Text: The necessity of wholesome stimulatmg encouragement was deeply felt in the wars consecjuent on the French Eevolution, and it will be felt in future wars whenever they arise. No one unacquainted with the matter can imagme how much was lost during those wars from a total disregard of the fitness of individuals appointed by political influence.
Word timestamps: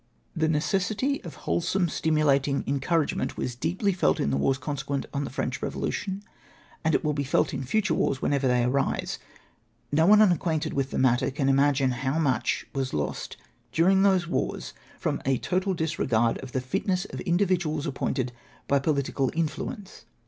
The 0.35 0.47
necessity 0.49 1.23
of 1.23 1.35
wholesome 1.45 1.85
stimulatmg 1.85 2.67
encouragement 2.67 3.37
was 3.37 3.53
deeply 3.53 3.93
felt 3.93 4.19
in 4.19 4.31
the 4.31 4.35
wars 4.35 4.57
consecjuent 4.57 5.05
on 5.13 5.25
the 5.25 5.29
French 5.29 5.61
Eevolution, 5.61 6.23
and 6.83 6.95
it 6.95 7.03
will 7.03 7.13
be 7.13 7.23
felt 7.23 7.53
in 7.53 7.63
future 7.63 7.93
wars 7.93 8.19
whenever 8.19 8.47
they 8.47 8.63
arise. 8.63 9.19
No 9.91 10.07
one 10.07 10.19
unacquainted 10.19 10.73
with 10.73 10.89
the 10.89 10.97
matter 10.97 11.29
can 11.29 11.47
imagme 11.47 11.91
how 11.91 12.17
much 12.17 12.65
was 12.73 12.95
lost 12.95 13.37
during 13.71 14.01
those 14.01 14.25
wars 14.27 14.73
from 14.97 15.21
a 15.23 15.37
total 15.37 15.75
disregard 15.75 16.39
of 16.39 16.53
the 16.53 16.61
fitness 16.61 17.05
of 17.05 17.19
individuals 17.21 17.85
appointed 17.85 18.31
by 18.67 18.79
political 18.79 19.29
influence. 19.35 20.05